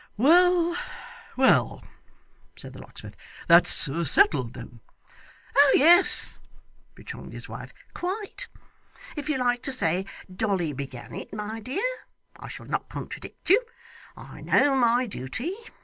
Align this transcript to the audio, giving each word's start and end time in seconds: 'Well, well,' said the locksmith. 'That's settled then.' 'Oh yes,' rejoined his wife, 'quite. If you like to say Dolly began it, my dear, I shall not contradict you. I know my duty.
'Well, 0.17 0.75
well,' 1.37 1.85
said 2.55 2.73
the 2.73 2.81
locksmith. 2.81 3.15
'That's 3.47 3.71
settled 4.09 4.53
then.' 4.55 4.81
'Oh 5.55 5.73
yes,' 5.75 6.39
rejoined 6.97 7.33
his 7.33 7.47
wife, 7.47 7.71
'quite. 7.93 8.47
If 9.15 9.29
you 9.29 9.37
like 9.37 9.61
to 9.61 9.71
say 9.71 10.07
Dolly 10.35 10.73
began 10.73 11.13
it, 11.13 11.31
my 11.35 11.59
dear, 11.59 11.85
I 12.35 12.47
shall 12.47 12.65
not 12.65 12.89
contradict 12.89 13.51
you. 13.51 13.61
I 14.17 14.41
know 14.41 14.73
my 14.75 15.05
duty. 15.05 15.53